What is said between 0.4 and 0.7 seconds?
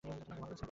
করতে।